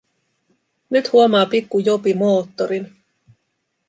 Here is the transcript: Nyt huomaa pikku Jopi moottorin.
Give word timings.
Nyt 0.91 1.05
huomaa 1.13 1.45
pikku 1.51 1.77
Jopi 1.87 2.11
moottorin. 2.19 2.85